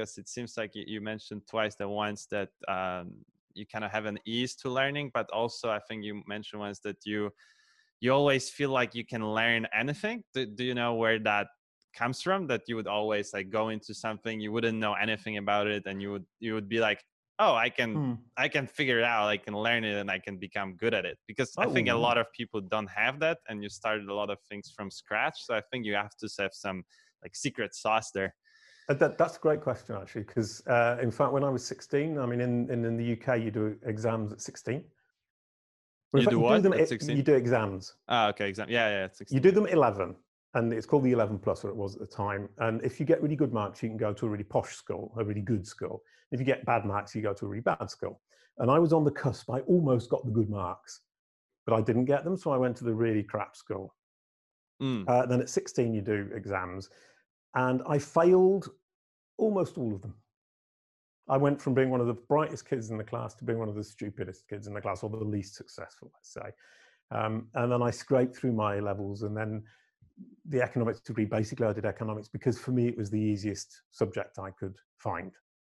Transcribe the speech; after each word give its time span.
because 0.00 0.16
it 0.16 0.28
seems 0.28 0.56
like 0.56 0.70
you 0.74 1.00
mentioned 1.00 1.42
twice 1.46 1.74
the 1.74 1.86
ones 1.88 2.26
that 2.30 2.48
um, 2.68 3.12
you 3.52 3.66
kind 3.66 3.84
of 3.84 3.90
have 3.90 4.06
an 4.06 4.18
ease 4.24 4.54
to 4.56 4.70
learning, 4.70 5.10
but 5.12 5.30
also 5.30 5.68
I 5.68 5.80
think 5.86 6.04
you 6.04 6.22
mentioned 6.26 6.60
once 6.60 6.80
that 6.80 6.96
you 7.04 7.30
you 8.00 8.14
always 8.14 8.48
feel 8.48 8.70
like 8.70 8.94
you 8.94 9.04
can 9.04 9.22
learn 9.34 9.66
anything. 9.74 10.24
Do, 10.32 10.46
do 10.46 10.64
you 10.64 10.74
know 10.74 10.94
where 10.94 11.18
that 11.18 11.48
comes 11.94 12.22
from? 12.22 12.46
That 12.46 12.62
you 12.66 12.76
would 12.76 12.86
always 12.86 13.34
like 13.34 13.50
go 13.50 13.68
into 13.68 13.92
something 13.92 14.40
you 14.40 14.52
wouldn't 14.52 14.78
know 14.78 14.94
anything 14.94 15.36
about 15.36 15.66
it, 15.66 15.82
and 15.86 16.00
you 16.00 16.12
would 16.12 16.24
you 16.38 16.54
would 16.54 16.68
be 16.68 16.80
like, 16.80 17.02
oh 17.42 17.54
i 17.54 17.70
can 17.70 17.94
hmm. 17.94 18.12
i 18.36 18.46
can 18.46 18.66
figure 18.66 18.98
it 18.98 19.04
out 19.04 19.26
i 19.26 19.36
can 19.36 19.54
learn 19.54 19.82
it 19.82 19.96
and 19.96 20.10
i 20.10 20.18
can 20.18 20.36
become 20.36 20.76
good 20.76 20.92
at 20.92 21.06
it 21.06 21.16
because 21.26 21.50
oh. 21.56 21.62
i 21.62 21.66
think 21.72 21.88
a 21.88 21.92
oh. 21.92 21.98
lot 21.98 22.18
of 22.18 22.26
people 22.32 22.60
don't 22.60 22.90
have 22.90 23.18
that 23.18 23.38
and 23.48 23.62
you 23.62 23.68
started 23.70 24.06
a 24.08 24.14
lot 24.14 24.28
of 24.28 24.36
things 24.46 24.70
from 24.76 24.90
scratch 24.90 25.36
so 25.46 25.54
i 25.54 25.62
think 25.70 25.86
you 25.86 25.94
have 25.94 26.14
to 26.20 26.28
have 26.38 26.52
some 26.52 26.84
like 27.22 27.34
secret 27.34 27.74
sauce 27.74 28.10
there 28.10 28.34
that, 28.98 29.18
that's 29.18 29.36
a 29.36 29.40
great 29.40 29.60
question 29.60 29.94
actually 29.94 30.22
because 30.22 30.66
uh, 30.66 30.96
in 31.00 31.10
fact 31.10 31.32
when 31.32 31.44
i 31.44 31.48
was 31.48 31.64
16 31.64 32.18
i 32.18 32.26
mean 32.26 32.40
in, 32.40 32.70
in, 32.70 32.84
in 32.84 32.96
the 32.96 33.12
uk 33.12 33.40
you 33.40 33.50
do 33.50 33.76
exams 33.84 34.32
at 34.32 34.40
16 34.40 34.82
you 36.14 36.26
do 36.26 36.40
what? 36.40 36.56
You 36.56 36.70
do, 36.70 36.96
them, 36.98 37.16
you 37.16 37.22
do 37.22 37.34
exams. 37.34 37.94
Ah, 38.08 38.28
okay, 38.28 38.48
exam. 38.48 38.66
Yeah, 38.68 38.88
yeah. 38.88 39.08
16. 39.12 39.34
You 39.34 39.40
do 39.40 39.50
them 39.50 39.66
at 39.66 39.72
11, 39.72 40.16
and 40.54 40.72
it's 40.72 40.86
called 40.86 41.04
the 41.04 41.12
11 41.12 41.38
plus, 41.38 41.64
or 41.64 41.68
it 41.68 41.76
was 41.76 41.94
at 41.94 42.00
the 42.00 42.06
time. 42.06 42.48
And 42.58 42.82
if 42.82 42.98
you 42.98 43.06
get 43.06 43.22
really 43.22 43.36
good 43.36 43.52
marks, 43.52 43.82
you 43.82 43.88
can 43.88 43.98
go 43.98 44.12
to 44.12 44.26
a 44.26 44.28
really 44.28 44.44
posh 44.44 44.74
school, 44.74 45.14
a 45.18 45.24
really 45.24 45.40
good 45.40 45.66
school. 45.66 46.02
If 46.32 46.40
you 46.40 46.46
get 46.46 46.64
bad 46.64 46.84
marks, 46.84 47.14
you 47.14 47.22
go 47.22 47.32
to 47.32 47.44
a 47.46 47.48
really 47.48 47.62
bad 47.62 47.88
school. 47.90 48.20
And 48.58 48.70
I 48.70 48.78
was 48.78 48.92
on 48.92 49.04
the 49.04 49.10
cusp. 49.10 49.50
I 49.50 49.60
almost 49.60 50.10
got 50.10 50.24
the 50.24 50.32
good 50.32 50.50
marks, 50.50 51.00
but 51.64 51.74
I 51.74 51.80
didn't 51.80 52.06
get 52.06 52.24
them. 52.24 52.36
So 52.36 52.50
I 52.50 52.56
went 52.56 52.76
to 52.78 52.84
the 52.84 52.94
really 52.94 53.22
crap 53.22 53.56
school. 53.56 53.94
Mm. 54.82 55.08
Uh, 55.08 55.26
then 55.26 55.40
at 55.40 55.48
16, 55.48 55.94
you 55.94 56.00
do 56.00 56.28
exams. 56.34 56.90
And 57.54 57.82
I 57.88 57.98
failed 57.98 58.68
almost 59.40 59.78
all 59.78 59.94
of 59.94 60.02
them. 60.02 60.14
I 61.28 61.36
went 61.36 61.60
from 61.60 61.74
being 61.74 61.90
one 61.90 62.00
of 62.00 62.06
the 62.06 62.14
brightest 62.14 62.68
kids 62.68 62.90
in 62.90 62.98
the 62.98 63.04
class 63.04 63.34
to 63.34 63.44
being 63.44 63.58
one 63.58 63.68
of 63.68 63.74
the 63.74 63.84
stupidest 63.84 64.48
kids 64.48 64.66
in 64.66 64.74
the 64.74 64.80
class, 64.80 65.02
or 65.02 65.10
the 65.10 65.16
least 65.16 65.54
successful, 65.54 66.10
let's 66.14 66.32
say. 66.32 66.50
Um, 67.12 67.48
and 67.54 67.70
then 67.72 67.82
I 67.82 67.90
scraped 67.90 68.36
through 68.36 68.52
my 68.52 68.80
levels, 68.80 69.22
and 69.22 69.36
then 69.36 69.62
the 70.48 70.62
economics 70.62 71.00
degree. 71.00 71.24
Basically, 71.24 71.66
I 71.66 71.72
did 71.72 71.84
economics 71.86 72.28
because 72.28 72.58
for 72.58 72.72
me 72.72 72.88
it 72.88 72.96
was 72.96 73.10
the 73.10 73.20
easiest 73.20 73.82
subject 73.90 74.38
I 74.38 74.50
could 74.50 74.76
find. 74.98 75.32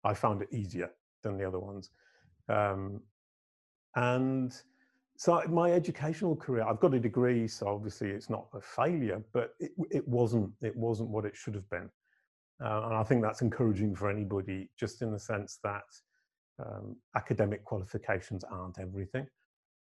I 0.05 0.15
found 0.15 0.43
it 0.43 0.49
easier 0.53 0.91
than 1.23 1.39
the 1.39 1.45
other 1.45 1.61
ones. 1.61 1.91
Um, 2.49 3.01
and 3.95 4.53
so 5.17 5.43
my 5.49 5.71
educational 5.73 6.35
career, 6.35 6.65
I've 6.65 6.81
got 6.81 6.95
a 6.95 6.99
degree, 6.99 7.47
so 7.47 7.69
obviously 7.69 8.11
it's 8.11 8.31
not 8.31 8.47
a 8.55 8.61
failure, 8.61 9.23
but 9.33 9.55
it, 9.61 9.73
it 9.91 10.09
wasn't, 10.09 10.51
it 10.63 10.75
wasn't 10.75 11.11
what 11.11 11.25
it 11.25 11.37
should 11.37 11.55
have 11.55 11.69
been. 11.71 11.89
Uh, 12.65 12.83
and 12.87 12.95
I 12.95 13.03
think 13.03 13.23
that's 13.23 13.43
encouraging 13.43 13.95
for 13.95 14.11
anybody, 14.11 14.71
just 14.79 15.03
in 15.03 15.11
the 15.11 15.19
sense 15.19 15.59
that 15.65 15.83
um, 16.65 16.97
academic 17.17 17.65
qualifications 17.65 18.45
aren't 18.45 18.79
everything. 18.79 19.27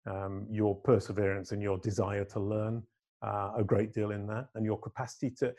Um, 0.07 0.47
your 0.51 0.75
perseverance 0.75 1.53
and 1.53 1.63
your 1.63 1.79
desire 1.79 2.25
to 2.27 2.41
learn 2.41 2.83
uh, 3.23 3.53
a 3.57 3.65
great 3.65 3.93
deal 3.93 4.11
in 4.11 4.27
that, 4.27 4.49
and 4.55 4.65
your 4.65 4.79
capacity 4.79 5.31
to, 5.39 5.55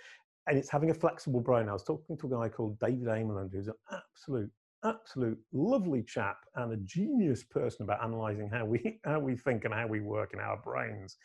and 0.47 0.57
it's 0.57 0.69
having 0.69 0.91
a 0.91 0.93
flexible 0.93 1.41
brain. 1.41 1.69
I 1.69 1.73
was 1.73 1.83
talking 1.83 2.17
to 2.17 2.27
a 2.27 2.29
guy 2.29 2.49
called 2.49 2.79
David 2.79 3.07
Amerland, 3.07 3.51
who's 3.51 3.67
an 3.67 3.73
absolute, 3.91 4.51
absolute 4.85 5.39
lovely 5.51 6.03
chap 6.03 6.37
and 6.55 6.71
a 6.71 6.77
genius 6.77 7.43
person 7.43 7.83
about 7.83 8.05
analysing 8.05 8.49
how 8.49 8.63
we 8.63 8.99
how 9.05 9.19
we 9.19 9.35
think 9.35 9.65
and 9.65 9.73
how 9.73 9.87
we 9.87 10.01
work 10.01 10.33
in 10.33 10.39
our 10.39 10.57
brains. 10.57 11.17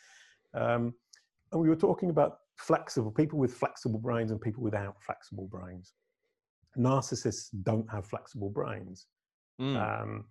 Um, 0.55 0.95
and 1.53 1.61
we 1.61 1.69
were 1.69 1.77
talking 1.77 2.09
about 2.09 2.39
flexible 2.57 3.11
people 3.11 3.39
with 3.39 3.55
flexible 3.55 3.99
brains 3.99 4.31
and 4.31 4.41
people 4.41 4.63
without 4.63 4.97
flexible 5.03 5.49
brains. 5.51 5.95
Narcissists 6.77 7.49
don't 7.63 7.89
have 7.91 8.07
flexible 8.07 8.51
brains. 8.51 9.07
Mm. 9.61 10.03
Um, 10.03 10.25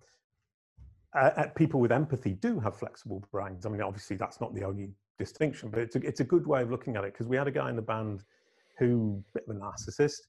uh, 1.14 1.47
people 1.55 1.80
with 1.80 1.92
empathy 1.92 2.33
do 2.33 2.59
have 2.59 2.75
flexible 2.75 3.23
brains. 3.31 3.66
I 3.66 3.69
mean, 3.69 3.81
obviously, 3.81 4.16
that's 4.16 4.39
not 4.39 4.55
the 4.55 4.64
only 4.64 4.92
distinction, 5.20 5.70
but 5.70 5.80
it's 5.80 5.95
a, 5.95 5.99
it's 5.99 6.20
a 6.21 6.23
good 6.23 6.48
way 6.48 6.61
of 6.61 6.71
looking 6.71 6.95
at 6.95 7.04
it 7.04 7.14
because 7.14 7.27
we 7.27 7.37
had 7.37 7.48
a 7.48 7.52
guy 7.52 7.70
in 7.70 7.76
the 7.76 7.81
band 7.81 8.23
who, 8.80 9.23
bit 9.33 9.43
of 9.48 9.55
a 9.55 9.60
narcissist, 9.60 10.21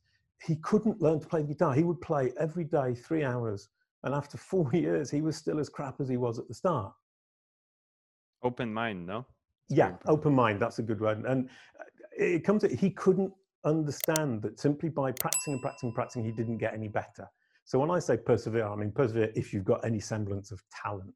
he 0.44 0.56
couldn't 0.56 1.00
learn 1.00 1.20
to 1.20 1.26
play 1.26 1.42
the 1.42 1.48
guitar. 1.48 1.72
He 1.72 1.84
would 1.84 2.00
play 2.00 2.32
every 2.38 2.64
day, 2.64 2.94
three 2.94 3.24
hours. 3.24 3.68
And 4.02 4.14
after 4.14 4.36
four 4.50 4.70
years, 4.72 5.10
he 5.10 5.22
was 5.22 5.36
still 5.36 5.60
as 5.60 5.68
crap 5.68 6.00
as 6.00 6.08
he 6.08 6.16
was 6.16 6.38
at 6.38 6.48
the 6.48 6.54
start. 6.54 6.92
Open 8.42 8.74
mind, 8.74 9.06
no? 9.06 9.24
Yeah, 9.68 9.92
open 10.06 10.34
mind. 10.34 10.60
That's 10.60 10.78
a 10.78 10.82
good 10.82 11.00
word. 11.00 11.24
And 11.24 11.48
uh, 11.80 11.84
it 12.16 12.44
comes 12.44 12.62
to, 12.62 12.68
he 12.74 12.90
couldn't 12.90 13.32
understand 13.64 14.42
that 14.42 14.58
simply 14.60 14.88
by 14.88 15.12
practicing 15.12 15.54
and 15.54 15.62
practicing 15.62 15.88
and 15.88 15.94
practicing, 15.94 16.24
he 16.24 16.32
didn't 16.32 16.58
get 16.58 16.74
any 16.74 16.88
better. 16.88 17.28
So 17.64 17.78
when 17.78 17.90
I 17.90 17.98
say 17.98 18.16
persevere, 18.16 18.66
I 18.66 18.74
mean 18.76 18.92
persevere 18.92 19.30
if 19.34 19.52
you've 19.52 19.64
got 19.64 19.84
any 19.84 20.00
semblance 20.00 20.50
of 20.50 20.62
talent. 20.70 21.14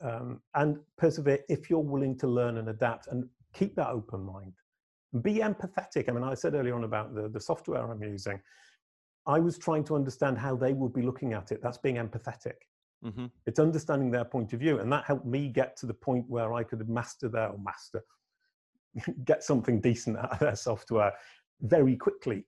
Um, 0.00 0.40
and 0.54 0.78
persevere 0.98 1.38
if 1.48 1.70
you're 1.70 1.78
willing 1.78 2.18
to 2.18 2.26
learn 2.26 2.58
and 2.58 2.68
adapt 2.68 3.06
and 3.06 3.24
keep 3.54 3.76
that 3.76 3.88
open 3.88 4.20
mind. 4.20 4.52
Be 5.22 5.36
empathetic. 5.36 6.08
I 6.08 6.12
mean, 6.12 6.24
I 6.24 6.34
said 6.34 6.54
earlier 6.54 6.74
on 6.74 6.84
about 6.84 7.14
the, 7.14 7.28
the 7.28 7.40
software 7.40 7.90
I'm 7.90 8.02
using. 8.02 8.40
I 9.26 9.38
was 9.38 9.58
trying 9.58 9.84
to 9.84 9.94
understand 9.94 10.38
how 10.38 10.56
they 10.56 10.72
would 10.72 10.92
be 10.92 11.02
looking 11.02 11.32
at 11.34 11.52
it. 11.52 11.60
That's 11.62 11.78
being 11.78 11.96
empathetic. 11.96 12.54
Mm-hmm. 13.04 13.26
It's 13.46 13.58
understanding 13.58 14.10
their 14.10 14.24
point 14.24 14.52
of 14.52 14.60
view. 14.60 14.78
And 14.78 14.92
that 14.92 15.04
helped 15.04 15.26
me 15.26 15.48
get 15.48 15.76
to 15.78 15.86
the 15.86 15.94
point 15.94 16.24
where 16.28 16.52
I 16.54 16.62
could 16.62 16.88
master 16.88 17.28
their, 17.28 17.48
or 17.48 17.58
master, 17.58 18.02
get 19.24 19.42
something 19.42 19.80
decent 19.80 20.18
out 20.18 20.32
of 20.32 20.38
their 20.38 20.56
software 20.56 21.12
very 21.60 21.96
quickly. 21.96 22.44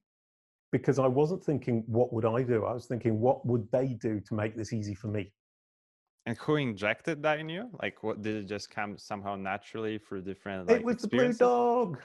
Because 0.73 0.99
I 0.99 1.07
wasn't 1.07 1.45
thinking, 1.45 1.85
what 1.87 2.13
would 2.13 2.25
I 2.25 2.43
do? 2.43 2.65
I 2.65 2.73
was 2.73 2.87
thinking, 2.87 3.21
what 3.21 3.47
would 3.47 3.71
they 3.71 3.95
do 3.95 4.21
to 4.21 4.35
make 4.35 4.57
this 4.57 4.73
easy 4.73 4.95
for 4.95 5.07
me? 5.07 5.33
And 6.27 6.39
who 6.39 6.57
injected 6.57 7.23
that 7.23 7.39
in 7.39 7.49
you? 7.49 7.69
Like, 7.83 8.03
what 8.03 8.23
did 8.23 8.37
it 8.37 8.49
just 8.49 8.71
come 8.71 8.97
somehow 8.97 9.37
naturally 9.37 9.99
through 9.99 10.23
different? 10.23 10.69
Like, 10.69 10.81
it 10.81 10.85
was 10.85 10.97
the 10.97 11.09
blue 11.09 11.33
dog. 11.33 12.01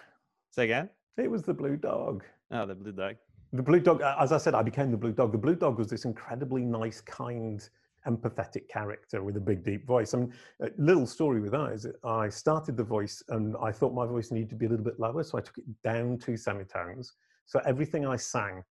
Say 0.51 0.65
again. 0.65 0.89
It 1.17 1.31
was 1.31 1.43
the 1.43 1.53
blue 1.53 1.77
dog. 1.77 2.23
Oh, 2.51 2.65
the 2.65 2.75
blue 2.75 2.91
dog. 2.91 3.15
The 3.53 3.63
blue 3.63 3.79
dog. 3.79 4.01
As 4.01 4.31
I 4.31 4.37
said, 4.37 4.53
I 4.53 4.61
became 4.61 4.91
the 4.91 4.97
blue 4.97 5.13
dog. 5.13 5.31
The 5.31 5.37
blue 5.37 5.55
dog 5.55 5.77
was 5.77 5.87
this 5.87 6.05
incredibly 6.05 6.63
nice, 6.63 7.01
kind, 7.01 7.67
empathetic 8.07 8.67
character 8.69 9.23
with 9.23 9.37
a 9.37 9.39
big, 9.39 9.63
deep 9.63 9.85
voice. 9.85 10.13
Mean, 10.13 10.33
a 10.61 10.69
little 10.77 11.05
story 11.05 11.41
with 11.41 11.51
that 11.51 11.71
is 11.71 11.87
I 12.03 12.29
started 12.29 12.77
the 12.77 12.83
voice 12.83 13.21
and 13.29 13.55
I 13.61 13.71
thought 13.71 13.93
my 13.93 14.05
voice 14.05 14.31
needed 14.31 14.49
to 14.49 14.55
be 14.55 14.65
a 14.65 14.69
little 14.69 14.85
bit 14.85 14.99
lower, 14.99 15.23
so 15.23 15.37
I 15.37 15.41
took 15.41 15.57
it 15.57 15.65
down 15.83 16.17
two 16.17 16.37
semitones. 16.37 17.13
So 17.45 17.59
everything 17.65 18.05
I 18.05 18.15
sang 18.15 18.63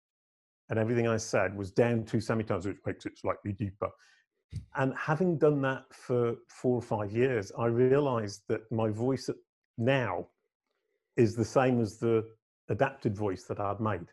and 0.70 0.78
everything 0.78 1.08
I 1.08 1.16
said 1.16 1.56
was 1.56 1.70
down 1.70 2.04
two 2.04 2.20
semitones, 2.20 2.66
which 2.66 2.78
makes 2.86 3.06
it 3.06 3.18
slightly 3.18 3.52
deeper. 3.52 3.88
And 4.76 4.94
having 4.96 5.38
done 5.38 5.60
that 5.62 5.84
for 5.92 6.36
four 6.48 6.76
or 6.76 6.82
five 6.82 7.12
years, 7.12 7.52
I 7.58 7.66
realized 7.66 8.42
that 8.48 8.70
my 8.70 8.88
voice 8.88 9.28
now 9.76 10.28
is 11.16 11.34
the 11.34 11.44
same 11.44 11.80
as 11.80 11.98
the 11.98 12.24
adapted 12.68 13.16
voice 13.16 13.44
that 13.44 13.60
I'd 13.60 13.80
made. 13.80 14.06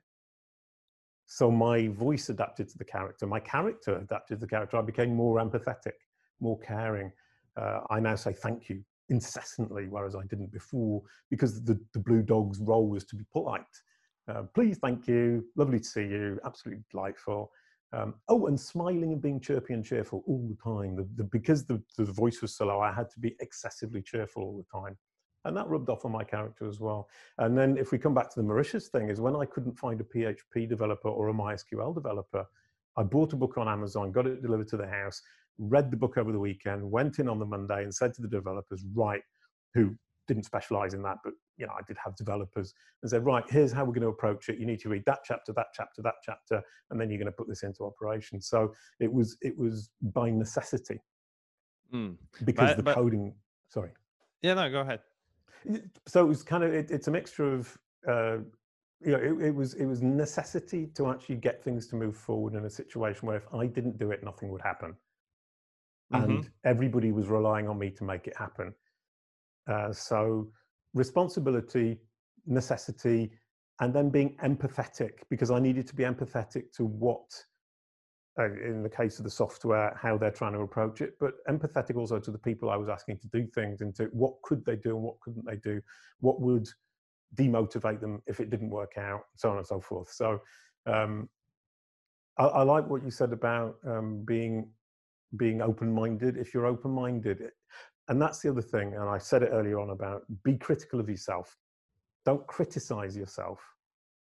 So 1.25 1.49
my 1.49 1.87
voice 1.87 2.29
adapted 2.29 2.69
to 2.69 2.77
the 2.77 2.85
character, 2.85 3.25
my 3.25 3.39
character 3.39 3.97
adapted 3.97 4.37
to 4.37 4.41
the 4.41 4.47
character. 4.47 4.77
I 4.77 4.81
became 4.81 5.15
more 5.15 5.37
empathetic, 5.37 5.93
more 6.39 6.59
caring. 6.59 7.11
Uh, 7.57 7.81
I 7.89 7.99
now 7.99 8.15
say 8.15 8.33
thank 8.33 8.69
you 8.69 8.83
incessantly, 9.09 9.87
whereas 9.87 10.15
I 10.15 10.23
didn't 10.25 10.51
before, 10.51 11.01
because 11.29 11.63
the, 11.63 11.79
the 11.93 11.99
blue 11.99 12.21
dog's 12.21 12.59
role 12.59 12.87
was 12.87 13.05
to 13.05 13.15
be 13.15 13.23
polite. 13.31 13.63
Uh, 14.27 14.43
please, 14.53 14.77
thank 14.77 15.07
you, 15.07 15.45
lovely 15.55 15.79
to 15.79 15.85
see 15.85 16.01
you, 16.01 16.39
absolutely 16.45 16.83
delightful. 16.91 17.51
Um, 17.93 18.15
oh, 18.27 18.47
and 18.47 18.59
smiling 18.59 19.13
and 19.13 19.21
being 19.21 19.39
chirpy 19.39 19.73
and 19.73 19.85
cheerful 19.85 20.23
all 20.27 20.47
the 20.49 20.57
time. 20.61 20.95
The, 20.95 21.07
the, 21.15 21.23
because 21.23 21.65
the, 21.65 21.81
the 21.97 22.05
voice 22.05 22.41
was 22.41 22.55
so 22.55 22.65
low, 22.65 22.79
I 22.81 22.91
had 22.91 23.09
to 23.11 23.19
be 23.19 23.35
excessively 23.39 24.01
cheerful 24.01 24.43
all 24.43 24.57
the 24.57 24.79
time. 24.79 24.97
And 25.45 25.56
that 25.56 25.67
rubbed 25.67 25.89
off 25.89 26.06
on 26.06 26.11
my 26.11 26.23
character 26.23 26.67
as 26.67 26.79
well. 26.79 27.07
And 27.38 27.56
then 27.57 27.78
if 27.78 27.91
we 27.91 28.00
come 28.00 28.16
back 28.16 28.29
to 28.31 28.39
the 28.39 28.44
Mauritius 28.44 28.88
thing, 28.88 29.09
is 29.09 29.22
when 29.22 29.35
I 29.35 29.45
couldn't 29.45 29.78
find 29.78 30.01
a 30.01 30.03
PHP 30.03 30.67
developer 30.67 31.07
or 31.07 31.29
a 31.29 31.33
MySQL 31.33 31.94
developer, 31.94 32.45
I 32.97 33.03
bought 33.03 33.31
a 33.33 33.35
book 33.35 33.58
on 33.58 33.67
Amazon, 33.67 34.11
got 34.11 34.25
it 34.25 34.41
delivered 34.41 34.67
to 34.69 34.78
the 34.78 34.87
house, 34.87 35.22
read 35.59 35.91
the 35.91 35.97
book 35.97 36.17
over 36.17 36.31
the 36.31 36.40
weekend, 36.40 36.90
went 36.90 37.19
in 37.19 37.29
on 37.29 37.37
the 37.37 37.46
Monday 37.46 37.84
and 37.84 37.93
said 37.93 38.14
to 38.16 38.23
the 38.23 38.28
developers, 38.28 38.84
right, 38.93 39.22
who 39.75 39.96
didn't 40.28 40.43
specialize 40.43 40.96
in 40.96 41.03
that, 41.03 41.17
but 41.23 41.34
you 41.58 41.67
know, 41.67 41.73
I 41.73 41.81
did 41.87 41.97
have 42.03 42.16
developers 42.16 42.73
and 43.03 43.11
said, 43.11 43.23
right, 43.23 43.43
here's 43.47 43.72
how 43.72 43.85
we're 43.85 43.93
going 43.93 44.02
to 44.02 44.08
approach 44.08 44.49
it. 44.49 44.58
You 44.58 44.66
need 44.66 44.79
to 44.79 44.90
read 44.90 45.03
that 45.05 45.19
chapter, 45.23 45.53
that 45.53 45.67
chapter, 45.75 46.02
that 46.02 46.16
chapter, 46.23 46.61
and 46.90 46.99
then 46.99 47.09
you're 47.09 47.19
going 47.19 47.28
to 47.28 47.31
put 47.31 47.47
this 47.47 47.61
into 47.61 47.84
operation. 47.84 48.41
So 48.41 48.73
it 48.99 49.11
was 49.14 49.37
it 49.41 49.55
was 49.58 49.91
by 50.02 50.31
necessity 50.31 50.99
mm. 51.93 52.16
because 52.43 52.72
but, 52.72 52.78
the 52.78 52.84
but, 52.84 52.96
coding. 52.96 53.35
Sorry. 53.69 53.91
Yeah, 54.41 54.55
no, 54.55 54.69
go 54.72 54.81
ahead 54.81 55.02
so 56.08 56.23
it 56.23 56.28
was 56.28 56.44
kind 56.44 56.64
of 56.64 56.73
it, 56.73 56.91
it's 56.91 57.08
a 57.08 57.12
mixture 57.12 57.53
of 57.53 57.78
uh, 58.08 58.38
you 59.02 59.12
know 59.12 59.17
it, 59.17 59.47
it, 59.47 59.56
was 59.56 59.73
it 59.76 59.85
was 59.85 60.02
necessity 60.02 60.88
to 60.96 61.09
actually 61.09 61.35
get 61.35 61.64
things 61.64 61.88
to 61.88 61.96
move 61.96 62.16
forward 62.16 62.56
in 62.56 62.66
a 62.66 62.70
situation 62.70 63.28
where 63.28 63.38
if 63.38 63.47
I 63.53 63.67
didn't 63.67 63.97
do 63.97 64.12
it, 64.12 64.23
nothing 64.23 64.50
would 64.52 64.62
happen, 64.62 64.96
mm-hmm. 66.14 66.23
and 66.23 66.50
everybody 66.64 67.12
was 67.12 67.28
relying 67.28 67.67
on 67.67 67.78
me 67.78 67.90
to 67.91 68.03
make 68.03 68.28
it 68.28 68.35
happen. 68.38 68.73
Uh, 69.67 69.91
so 69.91 70.47
responsibility, 70.94 71.97
necessity, 72.46 73.32
and 73.82 73.94
then 73.94 74.09
being 74.09 74.35
empathetic 74.44 75.12
because 75.29 75.52
I 75.52 75.59
needed 75.59 75.88
to 75.88 75.96
be 75.96 76.03
empathetic 76.03 76.72
to 76.73 76.85
what 76.85 77.29
uh, 78.37 78.52
in 78.52 78.84
the 78.84 78.90
case 78.90 79.17
of 79.17 79.23
the 79.23 79.29
software, 79.29 79.97
how 80.02 80.17
they're 80.17 80.32
trying 80.32 80.53
to 80.53 80.59
approach 80.59 81.02
it, 81.02 81.14
but 81.20 81.35
empathetic 81.47 81.96
also 81.96 82.20
to 82.20 82.32
the 82.32 82.37
people 82.37 82.70
I 82.70 82.76
was 82.76 82.90
asking 82.90 83.20
to 83.20 83.28
do 83.28 83.47
things 83.47 83.82
into 83.82 84.05
what 84.11 84.41
could 84.41 84.66
they 84.66 84.76
do 84.76 84.96
and 84.96 85.03
what 85.03 85.20
couldn't 85.22 85.46
they 85.46 85.55
do, 85.58 85.82
what 86.20 86.41
would 86.41 86.67
demotivate 87.35 88.02
them 88.02 88.22
if 88.28 88.40
it 88.40 88.49
didn't 88.49 88.70
work 88.70 88.97
out, 88.97 89.22
so 89.35 89.49
on 89.52 89.58
and 89.58 89.67
so 89.67 89.79
forth. 89.79 90.09
So 90.11 90.41
um, 90.85 91.29
I, 92.37 92.46
I, 92.46 92.64
like 92.64 92.90
what 92.90 93.03
you 93.03 93.11
said 93.11 93.32
about 93.32 93.76
um, 93.85 94.23
being 94.26 94.70
being 95.38 95.61
open-minded. 95.61 96.38
If 96.38 96.53
you're 96.53 96.66
open-minded, 96.66 97.49
and 98.08 98.22
that's 98.22 98.40
the 98.40 98.49
other 98.49 98.61
thing, 98.61 98.93
and 98.96 99.09
I 99.09 99.17
said 99.17 99.43
it 99.43 99.49
earlier 99.52 99.79
on 99.79 99.90
about 99.90 100.23
be 100.43 100.58
critical 100.58 100.99
of 100.99 101.09
yourself. 101.09 101.58
Don't 102.26 102.46
criticize 102.47 103.16
yourself. 103.16 103.59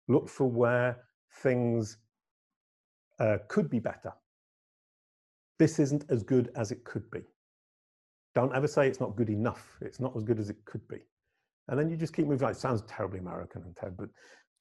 Look 0.08 0.30
for 0.30 0.50
where 0.50 0.98
things 1.42 1.98
uh, 3.24 3.38
could 3.48 3.70
be 3.70 3.80
better. 3.80 4.14
This 5.58 5.80
isn't 5.80 6.06
as 6.10 6.24
good 6.24 6.52
as 6.56 6.72
it 6.72 6.84
could 6.84 7.10
be. 7.10 7.22
Don't 8.36 8.54
ever 8.54 8.68
say 8.68 8.88
it's 8.88 9.00
not 9.00 9.16
good 9.16 9.30
enough. 9.30 9.78
It's 9.82 10.00
not 10.00 10.16
as 10.18 10.24
good 10.24 10.40
as 10.40 10.50
it 10.50 10.58
could 10.66 10.86
be. 10.88 11.00
And 11.70 11.80
then 11.80 11.90
you 11.90 11.96
just 11.96 12.14
keep 12.14 12.28
moving. 12.28 12.50
It 12.50 12.58
sounds 12.58 12.82
terribly 12.82 13.20
American 13.20 13.64
and 13.64 13.76
Ted, 13.76 13.96
but 13.98 14.10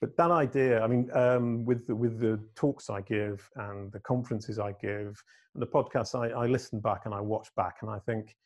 but 0.00 0.17
that 0.17 0.32
idea, 0.32 0.82
I 0.82 0.88
mean, 0.88 1.09
um, 1.14 1.64
with 1.64 1.87
the, 1.87 1.94
with 1.94 2.19
the 2.19 2.41
talks 2.56 2.91
I 2.91 3.03
give 3.03 3.49
and 3.55 3.93
the 3.93 4.00
conferences 4.00 4.59
I 4.59 4.73
give 4.82 5.23
and 5.55 5.62
the 5.62 5.67
podcasts, 5.67 6.17
I, 6.19 6.31
I 6.37 6.47
listen 6.47 6.81
back 6.81 7.03
and 7.05 7.14
I 7.14 7.20
watch 7.20 7.49
back 7.56 7.76
and 7.82 7.91
I 7.91 8.00
think, 8.00 8.37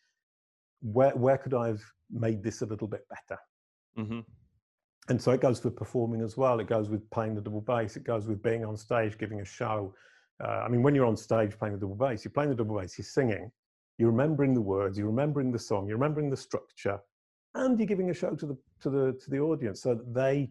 where 0.82 1.14
where 1.16 1.38
could 1.38 1.54
I 1.54 1.66
have 1.68 1.82
made 2.10 2.42
this 2.42 2.62
a 2.62 2.66
little 2.66 2.88
bit 2.88 3.04
better? 3.08 3.40
Mm-hmm 3.98 4.20
and 5.08 5.20
so 5.20 5.30
it 5.32 5.40
goes 5.40 5.62
with 5.62 5.76
performing 5.76 6.20
as 6.20 6.36
well. 6.36 6.58
It 6.58 6.66
goes 6.66 6.88
with 6.88 7.08
playing 7.10 7.34
the 7.34 7.40
double 7.40 7.60
bass. 7.60 7.96
It 7.96 8.04
goes 8.04 8.26
with 8.26 8.42
being 8.42 8.64
on 8.64 8.76
stage, 8.76 9.18
giving 9.18 9.40
a 9.40 9.44
show. 9.44 9.94
Uh, 10.42 10.62
I 10.64 10.68
mean, 10.68 10.82
when 10.82 10.94
you're 10.94 11.06
on 11.06 11.16
stage 11.16 11.56
playing 11.58 11.74
the 11.74 11.80
double 11.80 11.94
bass, 11.94 12.24
you're 12.24 12.32
playing 12.32 12.50
the 12.50 12.56
double 12.56 12.78
bass, 12.78 12.98
you're 12.98 13.04
singing, 13.04 13.50
you're 13.98 14.10
remembering 14.10 14.52
the 14.52 14.60
words, 14.60 14.98
you're 14.98 15.06
remembering 15.06 15.52
the 15.52 15.58
song, 15.58 15.86
you're 15.86 15.96
remembering 15.96 16.28
the 16.28 16.36
structure, 16.36 16.98
and 17.54 17.78
you're 17.78 17.86
giving 17.86 18.10
a 18.10 18.14
show 18.14 18.34
to 18.34 18.46
the 18.46 18.56
to 18.80 18.90
the 18.90 19.18
to 19.22 19.30
the 19.30 19.38
audience 19.38 19.82
so 19.82 19.94
that 19.94 20.12
they 20.12 20.50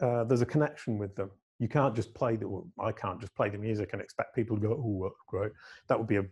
uh, 0.00 0.24
there's 0.24 0.42
a 0.42 0.46
connection 0.46 0.98
with 0.98 1.14
them. 1.16 1.30
You 1.58 1.68
can't 1.68 1.94
just 1.94 2.12
play 2.14 2.36
the. 2.36 2.48
Well, 2.48 2.68
I 2.78 2.92
can't 2.92 3.20
just 3.20 3.34
play 3.34 3.48
the 3.48 3.58
music 3.58 3.90
and 3.92 4.02
expect 4.02 4.34
people 4.34 4.56
to 4.56 4.62
go, 4.62 4.72
"Oh, 4.72 5.10
great!" 5.26 5.52
That 5.88 5.98
would 5.98 6.08
be 6.08 6.16
a, 6.16 6.24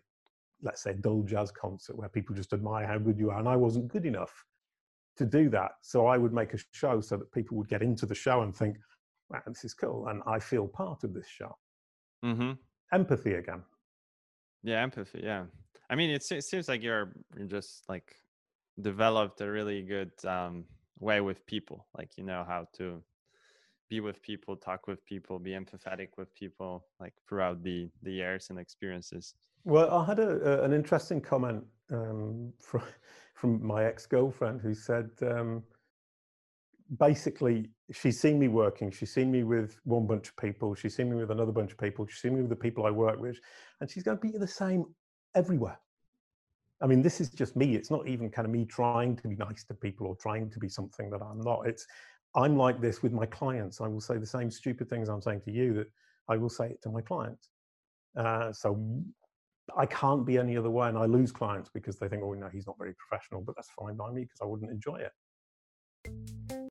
let's 0.62 0.82
say, 0.82 0.94
dull 1.00 1.22
jazz 1.22 1.50
concert 1.50 1.96
where 1.96 2.10
people 2.10 2.34
just 2.34 2.52
admire 2.52 2.86
how 2.86 2.98
good 2.98 3.18
you 3.18 3.30
are, 3.30 3.38
and 3.38 3.48
I 3.48 3.56
wasn't 3.56 3.88
good 3.88 4.04
enough 4.04 4.44
to 5.16 5.24
do 5.24 5.48
that. 5.50 5.72
So 5.82 6.06
I 6.06 6.18
would 6.18 6.32
make 6.32 6.54
a 6.54 6.58
show 6.72 7.00
so 7.00 7.16
that 7.16 7.32
people 7.32 7.56
would 7.58 7.68
get 7.68 7.82
into 7.82 8.06
the 8.06 8.14
show 8.14 8.42
and 8.42 8.54
think, 8.54 8.76
wow, 9.30 9.42
this 9.46 9.64
is 9.64 9.74
cool. 9.74 10.08
And 10.08 10.22
I 10.26 10.38
feel 10.38 10.66
part 10.66 11.04
of 11.04 11.14
this 11.14 11.26
show. 11.28 11.56
Mm-hmm. 12.24 12.52
Empathy 12.92 13.34
again. 13.34 13.62
Yeah, 14.62 14.82
empathy. 14.82 15.20
Yeah. 15.22 15.44
I 15.90 15.94
mean, 15.94 16.10
it, 16.10 16.24
it 16.30 16.44
seems 16.44 16.68
like 16.68 16.82
you're, 16.82 17.12
you're 17.36 17.46
just 17.46 17.84
like 17.88 18.16
developed 18.80 19.40
a 19.40 19.50
really 19.50 19.82
good 19.82 20.12
um, 20.26 20.64
way 20.98 21.20
with 21.20 21.46
people. 21.46 21.86
Like, 21.96 22.16
you 22.16 22.24
know 22.24 22.44
how 22.46 22.66
to 22.78 23.02
be 23.88 24.00
with 24.00 24.20
people, 24.22 24.56
talk 24.56 24.86
with 24.86 25.04
people, 25.04 25.38
be 25.38 25.52
empathetic 25.52 26.08
with 26.16 26.34
people, 26.34 26.86
like 27.00 27.14
throughout 27.28 27.62
the, 27.62 27.88
the 28.02 28.12
years 28.12 28.48
and 28.50 28.58
experiences. 28.58 29.34
Well, 29.64 29.90
I 29.90 30.04
had 30.04 30.18
a, 30.18 30.62
a, 30.62 30.64
an 30.64 30.72
interesting 30.72 31.20
comment 31.20 31.64
um, 31.92 32.52
from 32.60 32.82
from 33.34 33.66
my 33.66 33.84
ex-girlfriend 33.84 34.60
who 34.60 34.74
said 34.74 35.10
um, 35.22 35.62
basically 36.98 37.68
she's 37.92 38.20
seen 38.20 38.38
me 38.38 38.48
working 38.48 38.90
she's 38.90 39.12
seen 39.12 39.30
me 39.30 39.42
with 39.42 39.78
one 39.84 40.06
bunch 40.06 40.28
of 40.28 40.36
people 40.36 40.74
she's 40.74 40.94
seen 40.94 41.10
me 41.10 41.16
with 41.16 41.30
another 41.30 41.52
bunch 41.52 41.72
of 41.72 41.78
people 41.78 42.06
she's 42.06 42.20
seen 42.20 42.34
me 42.34 42.40
with 42.40 42.50
the 42.50 42.56
people 42.56 42.86
i 42.86 42.90
work 42.90 43.18
with 43.18 43.38
and 43.80 43.90
she's 43.90 44.02
going 44.02 44.16
to 44.16 44.20
be 44.20 44.36
the 44.36 44.46
same 44.46 44.84
everywhere 45.34 45.78
i 46.82 46.86
mean 46.86 47.02
this 47.02 47.20
is 47.20 47.30
just 47.30 47.56
me 47.56 47.74
it's 47.74 47.90
not 47.90 48.06
even 48.06 48.30
kind 48.30 48.46
of 48.46 48.52
me 48.52 48.64
trying 48.64 49.16
to 49.16 49.28
be 49.28 49.36
nice 49.36 49.64
to 49.64 49.74
people 49.74 50.06
or 50.06 50.16
trying 50.16 50.50
to 50.50 50.58
be 50.58 50.68
something 50.68 51.10
that 51.10 51.22
i'm 51.22 51.40
not 51.40 51.66
it's 51.66 51.86
i'm 52.36 52.56
like 52.56 52.80
this 52.80 53.02
with 53.02 53.12
my 53.12 53.26
clients 53.26 53.80
i 53.80 53.88
will 53.88 54.00
say 54.00 54.16
the 54.16 54.26
same 54.26 54.50
stupid 54.50 54.88
things 54.88 55.08
i'm 55.08 55.22
saying 55.22 55.40
to 55.40 55.50
you 55.50 55.72
that 55.74 55.86
i 56.28 56.36
will 56.36 56.48
say 56.48 56.66
it 56.66 56.82
to 56.82 56.88
my 56.88 57.00
clients 57.00 57.50
uh, 58.16 58.52
so 58.52 59.02
I 59.76 59.86
can't 59.86 60.26
be 60.26 60.38
any 60.38 60.56
other 60.56 60.70
way, 60.70 60.88
and 60.88 60.98
I 60.98 61.06
lose 61.06 61.32
clients 61.32 61.70
because 61.72 61.98
they 61.98 62.08
think, 62.08 62.22
"Oh 62.22 62.34
no, 62.34 62.48
he's 62.48 62.66
not 62.66 62.78
very 62.78 62.94
professional." 62.94 63.40
But 63.40 63.56
that's 63.56 63.70
fine 63.70 63.96
by 63.96 64.10
me 64.10 64.22
because 64.22 64.40
I 64.42 64.44
wouldn't 64.44 64.70
enjoy 64.70 64.96
it. 64.96 66.53